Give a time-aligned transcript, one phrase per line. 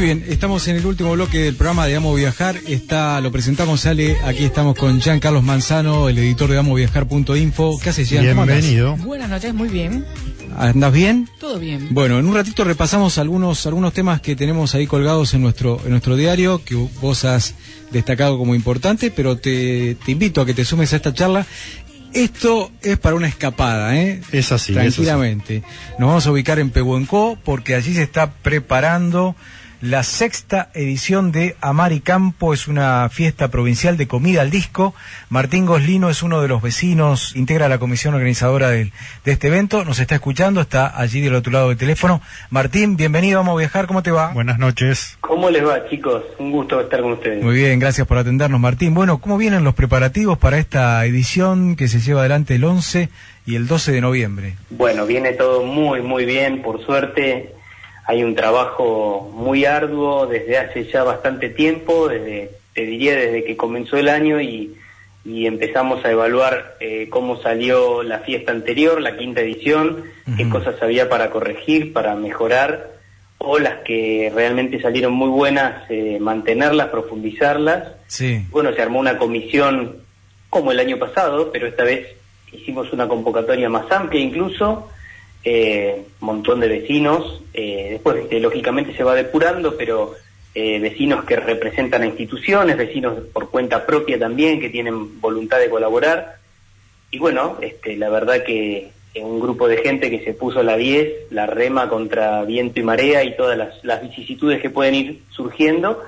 [0.00, 2.56] Muy bien, estamos en el último bloque del programa de Amo Viajar.
[2.66, 4.16] Está, lo presentamos, Ale.
[4.24, 7.78] Aquí estamos con Jean Carlos Manzano, el editor de amoviajar.info.
[7.78, 8.26] ¿Qué haces, Jean?
[8.30, 8.60] ¿Cómo andas?
[8.60, 8.96] Bienvenido.
[8.96, 10.06] Buenas noches, muy bien.
[10.56, 11.28] ¿Andas bien?
[11.38, 11.88] Todo bien.
[11.90, 15.90] Bueno, en un ratito repasamos algunos algunos temas que tenemos ahí colgados en nuestro en
[15.90, 17.54] nuestro diario que vos has
[17.90, 21.44] destacado como importante, pero te, te invito a que te sumes a esta charla.
[22.14, 24.22] Esto es para una escapada, ¿eh?
[24.32, 25.62] Es así, Tranquilamente.
[25.98, 29.36] Nos vamos a ubicar en Pehuenco porque allí se está preparando
[29.80, 32.52] la sexta edición de Amaricampo.
[32.52, 34.94] Es una fiesta provincial de comida al disco.
[35.30, 38.92] Martín Goslino es uno de los vecinos, integra la comisión organizadora del-
[39.24, 39.84] de este evento.
[39.84, 42.20] Nos está escuchando, está allí del otro lado del teléfono.
[42.50, 43.86] Martín, bienvenido, vamos a viajar.
[43.86, 44.32] ¿Cómo te va?
[44.32, 45.16] Buenas noches.
[45.20, 46.24] ¿Cómo les va, chicos?
[46.38, 47.42] Un gusto estar con ustedes.
[47.42, 48.92] Muy bien, gracias por atendernos, Martín.
[48.92, 53.08] Bueno, ¿cómo vienen los preparativos para esta edición que se lleva adelante el 11
[53.46, 54.56] y el 12 de noviembre?
[54.68, 57.54] Bueno, viene todo muy, muy bien, por suerte.
[58.10, 63.56] Hay un trabajo muy arduo desde hace ya bastante tiempo, desde, te diría desde que
[63.56, 64.74] comenzó el año y,
[65.24, 70.74] y empezamos a evaluar eh, cómo salió la fiesta anterior, la quinta edición, qué cosas
[70.82, 72.90] había para corregir, para mejorar,
[73.38, 77.92] o las que realmente salieron muy buenas, eh, mantenerlas, profundizarlas.
[78.08, 78.44] Sí.
[78.50, 79.98] Bueno, se armó una comisión
[80.48, 82.08] como el año pasado, pero esta vez
[82.50, 84.90] hicimos una convocatoria más amplia incluso,
[85.44, 90.14] eh, montón de vecinos, eh, después este, lógicamente se va depurando, pero
[90.54, 95.70] eh, vecinos que representan a instituciones, vecinos por cuenta propia también, que tienen voluntad de
[95.70, 96.36] colaborar,
[97.10, 100.76] y bueno, este, la verdad que eh, un grupo de gente que se puso la
[100.76, 105.22] 10, la rema contra viento y marea y todas las, las vicisitudes que pueden ir
[105.30, 106.02] surgiendo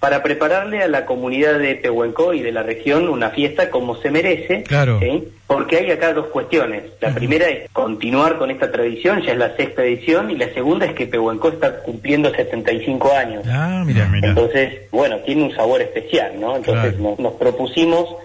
[0.00, 4.10] para prepararle a la comunidad de Pehuenco y de la región una fiesta como se
[4.10, 4.62] merece.
[4.62, 5.00] Claro.
[5.00, 5.28] ¿sí?
[5.46, 6.82] Porque hay acá dos cuestiones.
[7.00, 10.86] La primera es continuar con esta tradición, ya es la sexta edición, y la segunda
[10.86, 13.44] es que Pehuenco está cumpliendo 75 años.
[13.48, 14.28] Ah, mira, Mira.
[14.28, 16.56] Entonces, bueno, tiene un sabor especial, ¿no?
[16.56, 17.10] Entonces Claro.
[17.10, 18.16] nos, nos propusimos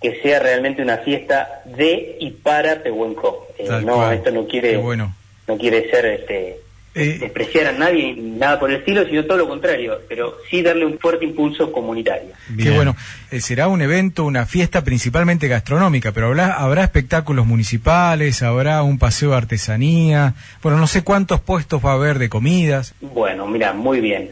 [0.00, 3.46] que sea realmente una fiesta de y para Pehuenco.
[3.58, 4.14] Eh, no, cual.
[4.14, 5.14] esto no quiere, bueno.
[5.46, 6.56] no quiere ser este
[6.92, 10.84] Eh, despreciar a nadie, nada por el estilo, sino todo lo contrario, pero sí darle
[10.84, 12.30] un fuerte impulso comunitario.
[12.48, 12.74] Qué Bien.
[12.74, 12.96] bueno.
[13.30, 18.98] Eh, será un evento, una fiesta principalmente gastronómica, pero habrá, habrá espectáculos municipales, habrá un
[18.98, 20.34] paseo de artesanía.
[20.62, 22.92] Bueno, no sé cuántos puestos va a haber de comidas.
[23.00, 24.30] Bueno, mira, muy bien.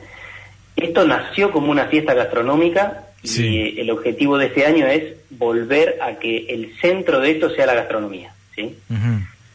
[0.74, 3.46] Esto nació como una fiesta gastronómica Sí.
[3.76, 7.66] y el objetivo de este año es volver a que el centro de esto sea
[7.66, 8.76] la gastronomía, ¿sí?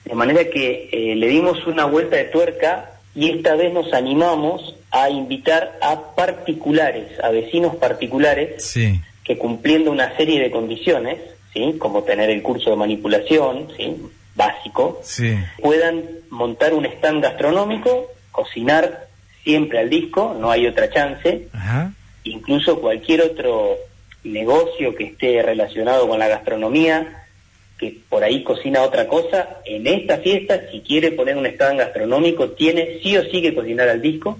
[0.06, 4.75] De manera que eh, le dimos una vuelta de tuerca y esta vez nos animamos
[4.91, 9.00] a invitar a particulares, a vecinos particulares, Sí.
[9.24, 11.18] que cumpliendo una serie de condiciones,
[11.53, 11.75] ¿sí?
[11.79, 13.96] como tener el curso de manipulación, ¿sí?
[14.35, 15.35] básico, Sí.
[15.62, 19.07] puedan montar un stand gastronómico, cocinar
[19.44, 21.94] siempre al disco, no hay otra chance, Ajá.
[22.23, 23.75] incluso cualquier otro
[24.23, 27.22] negocio que esté relacionado con la gastronomía,
[27.78, 32.50] que por ahí cocina otra cosa, en esta fiesta, si quiere poner un stand gastronómico,
[32.50, 34.38] tiene sí o sí que cocinar al disco.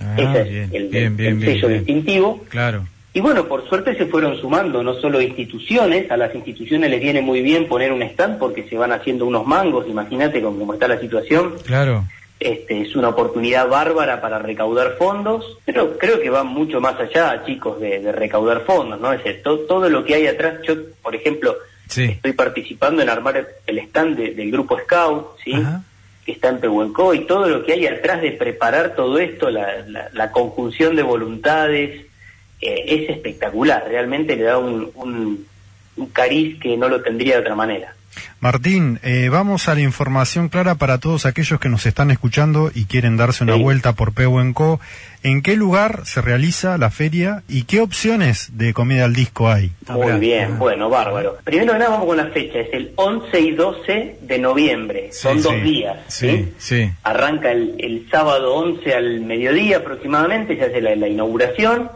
[0.00, 2.44] Ah, Ese es bien, el, bien, el bien, bien, sello distintivo.
[2.48, 2.86] Claro.
[3.12, 7.20] Y bueno, por suerte se fueron sumando no solo instituciones, a las instituciones les viene
[7.22, 10.88] muy bien poner un stand porque se van haciendo unos mangos, imagínate cómo, cómo está
[10.88, 11.54] la situación.
[11.64, 12.04] Claro.
[12.40, 17.42] Este, es una oportunidad bárbara para recaudar fondos, pero creo que va mucho más allá,
[17.46, 19.12] chicos, de, de recaudar fondos, ¿no?
[19.12, 21.54] Es decir, to- todo lo que hay atrás, yo, por ejemplo,
[21.94, 22.04] Sí.
[22.04, 25.52] estoy participando en armar el- stand de- del grupo Scout, ¿sí?
[25.54, 25.82] Ajá.
[26.24, 29.84] que está en Pehuenco, y todo lo que hay atrás de preparar todo esto, la,
[29.86, 32.06] la- la conjunción de voluntades,
[32.62, 35.46] eh, es espectacular, realmente le da un, un,
[35.96, 37.94] un cariz que no lo tendría de otra manera.
[38.40, 42.84] Martín, eh, vamos a la información clara para todos aquellos que nos están escuchando y
[42.84, 43.62] quieren darse una Sí.
[43.62, 44.80] vuelta por Pehuenco.
[45.22, 49.72] ¿En qué lugar se realiza la feria y qué opciones de comida al disco hay?
[49.88, 50.18] Muy Habrá.
[50.18, 51.38] bien, bueno, bárbaro.
[51.44, 55.38] Primero que nada vamos con la fecha, es el 11 y 12 de noviembre, son
[55.38, 55.60] Sí, dos sí.
[55.62, 55.96] días.
[56.08, 56.90] Sí, sí.
[57.04, 61.88] Arranca el, el sábado 11 al mediodía aproximadamente, se hace la, la inauguración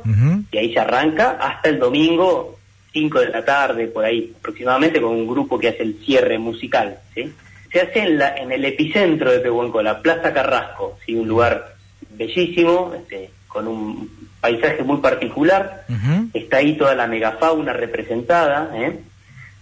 [0.51, 2.58] y ahí se arranca hasta el domingo
[2.93, 6.99] 5 de la tarde, por ahí aproximadamente, con un grupo que hace el cierre musical.
[7.15, 7.33] ¿sí?
[7.73, 11.15] Se hace en, la, en el epicentro de Pehuenco, la Plaza Carrasco, ¿sí?
[11.15, 11.75] un lugar
[12.11, 15.85] bellísimo, este, con un paisaje muy particular.
[16.33, 18.71] Está ahí toda la megafauna representada.
[18.75, 18.99] ¿eh?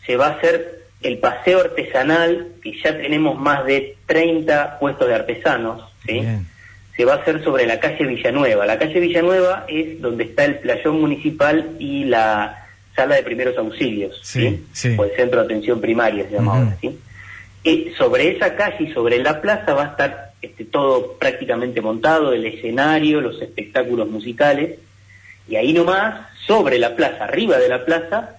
[0.04, 5.14] Se va a hacer el paseo artesanal, que ya tenemos más de 30 puestos de
[5.14, 5.82] artesanos.
[6.04, 6.12] ¿sí?
[6.12, 6.46] Bien.
[6.96, 8.64] Se va a hacer sobre la calle Villanueva.
[8.64, 12.65] La calle Villanueva es donde está el playón municipal y la
[12.96, 14.18] sala de primeros auxilios.
[14.22, 14.96] Sí, sí.
[14.98, 16.62] O el centro de atención primaria se llama Ujú.
[16.62, 16.76] ahora.
[16.80, 16.98] ¿sí?
[17.62, 22.32] Y sobre esa calle y sobre la plaza va a estar este, todo prácticamente montado,
[22.32, 24.78] el escenario, los espectáculos musicales,
[25.48, 28.36] y ahí nomás, sobre la plaza, arriba de la plaza,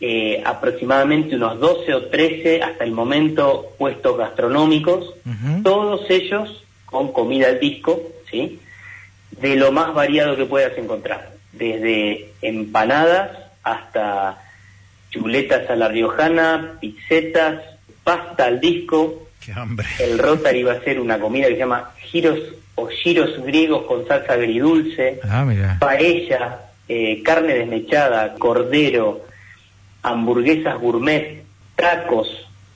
[0.00, 5.14] eh, aproximadamente unos 12 o 13 hasta el momento puestos gastronómicos,
[5.62, 8.60] todos ellos con comida al disco, ¿sí?
[9.40, 13.30] De lo más variado que puedas encontrar, desde empanadas
[13.64, 14.38] hasta
[15.10, 17.60] chuletas a la riojana, pizzetas,
[18.04, 19.86] pasta al disco, ¡Qué hambre!
[20.00, 22.38] el Rotary va a ser una comida que se llama giros
[22.76, 25.76] o giros griegos con salsa agridulce, Ah, mira.
[25.80, 26.58] paella,
[26.88, 29.22] eh, carne desmechada, cordero,
[30.02, 31.44] hamburguesas gourmet,
[31.76, 32.28] tacos,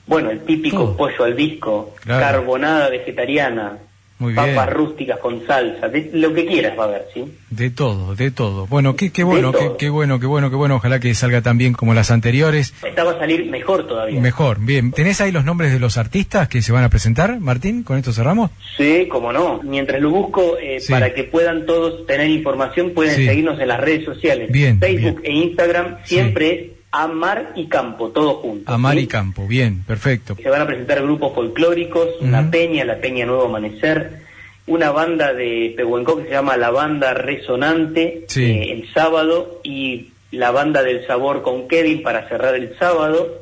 [0.07, 2.19] bueno, el típico pollo al disco, Claro.
[2.25, 3.77] carbonada vegetariana,
[4.19, 4.53] Muy bien.
[4.55, 7.23] papas rústicticas con salsa, de- lo que quieras va a haber, ¿sí?
[7.49, 8.67] De todo, de todo.
[8.67, 10.75] Bueno, qué, qué bueno, qué, qué bueno, qué bueno, qué bueno.
[10.75, 12.73] Ojalá que salga tan bien como las anteriores.
[12.85, 14.19] Esta va a salir mejor todavía.
[14.19, 14.91] Mejor, bien.
[14.91, 17.83] ¿Tenés ahí los nombres de los artistas que se van a presentar, Martín?
[17.83, 18.51] ¿Con esto cerramos?
[18.77, 19.61] Sí, como no.
[19.63, 20.91] Mientras lo busco, eh, Sí.
[20.91, 23.25] para que puedan todos tener información, pueden Sí.
[23.25, 24.51] seguirnos en las redes sociales.
[24.51, 25.35] Bien, Facebook bien.
[25.35, 28.71] e Instagram siempre es Amar y Campo, todo junto.
[28.71, 29.01] Amar ¿sí?
[29.01, 30.35] y Campo, bien, perfecto.
[30.41, 34.21] Se van a presentar grupos folclóricos, una peña, la Peña Nuevo Amanecer,
[34.65, 38.43] una banda de Pehuenco que se llama la Banda Resonante Sí.
[38.45, 43.39] eh, el sábado y la Banda del Sabor con Kevin para cerrar el sábado.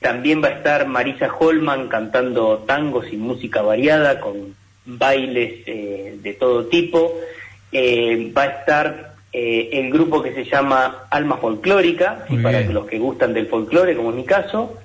[0.00, 4.54] También va a estar Marisa Holman cantando tangos y música variada con
[4.84, 7.14] bailes eh, de todo tipo.
[7.72, 12.86] Eh, va a estar eh, el grupo que se llama Alma Folclórica, y para los
[12.86, 14.78] que gustan del folclore, como es mi caso.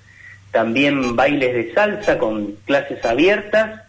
[0.49, 3.81] También bailes de salsa con clases abiertas.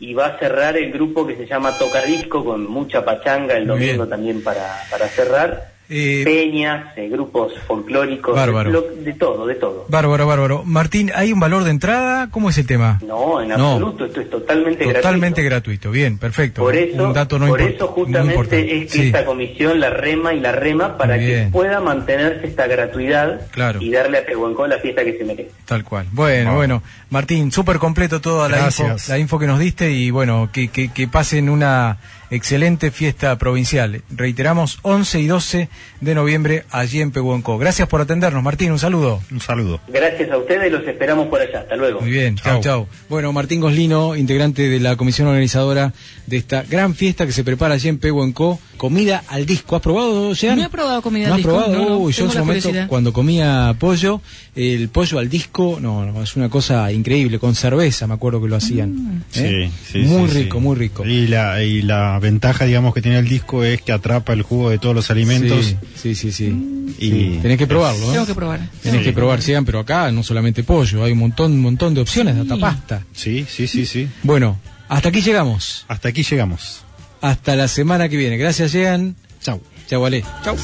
[0.00, 4.08] Y va a cerrar el grupo que se llama Tocadisco con mucha pachanga el domingo
[4.08, 5.69] también para, para cerrar.
[5.92, 8.70] Eh, Peñas, eh, grupos folclóricos, Bárbaro.
[8.70, 9.86] lo- de todo, de todo.
[9.88, 10.62] Bárbaro, bárbaro.
[10.64, 12.28] Martín, ¿hay un valor de entrada?
[12.30, 13.00] ¿Cómo es el tema?
[13.04, 13.72] No, en No.
[13.72, 15.88] absoluto, esto es totalmente, Totalmente gratuito.
[15.88, 15.90] gratuito.
[15.90, 16.62] Bien, perfecto.
[16.62, 19.06] Por eso, un dato no por eso justamente es que Sí.
[19.06, 23.82] esta comisión la rema y la rema para que pueda mantenerse esta gratuidad Claro.
[23.82, 25.50] y darle a Pehuenco la fiesta que se merece.
[25.66, 26.06] Tal cual.
[26.12, 26.82] Bueno, bueno.
[27.10, 30.92] Martín, súper completo toda la info, la info que nos diste y bueno, que, que,
[30.92, 31.98] que pasen una
[32.30, 34.02] excelente fiesta provincial.
[34.14, 35.68] Reiteramos, 11 y 12
[36.00, 37.58] de noviembre allí en Pehuenco.
[37.58, 39.20] Gracias por atendernos, Martín, un saludo.
[39.30, 39.80] Un saludo.
[39.88, 41.60] Gracias a ustedes, los esperamos por allá.
[41.60, 42.00] Hasta luego.
[42.00, 42.62] Muy bien, chao, Chau.
[42.62, 42.86] chau.
[43.08, 45.92] Bueno, Martín Goslino, integrante de la comisión organizadora
[46.26, 48.58] de esta gran fiesta que se prepara allí en Pehuenco.
[48.80, 49.76] Comida al disco.
[49.76, 50.56] ¿Has probado, Jean?
[50.58, 51.76] No he probado comida ¿No al has disco, probado?
[51.82, 52.88] no, no, Uy, yo en su momento, curiosidad.
[52.88, 54.22] cuando comía pollo,
[54.56, 57.38] el pollo al disco, no, no, es una cosa increíble.
[57.38, 59.22] Con cerveza, me acuerdo que lo hacían.
[59.34, 59.70] ¿eh?
[59.84, 60.64] Sí, sí, Muy sí, rico, sí.
[60.64, 61.04] muy rico.
[61.04, 64.70] Y la, y la ventaja, digamos, que tiene el disco es que atrapa el jugo
[64.70, 65.76] de todos los alimentos.
[65.94, 66.32] Sí, sí, sí.
[66.32, 66.94] sí.
[66.98, 68.12] Y Sí, Tenés que probarlo, ¿no?
[68.14, 68.60] Tengo que probar.
[68.82, 69.04] Tenés Sí.
[69.04, 72.34] que probar, Jean, pero acá no solamente pollo, hay un montón, un montón de opciones
[72.34, 73.04] de hasta pasta.
[73.12, 74.08] Sí, sí, sí, sí.
[74.22, 75.84] Bueno, hasta aquí llegamos.
[75.86, 76.82] Hasta aquí llegamos.
[77.20, 78.36] Hasta la semana que viene.
[78.36, 79.16] Gracias, Jean.
[79.40, 79.60] Chau.
[79.86, 80.24] Chau, Ale.
[80.44, 80.56] Chau.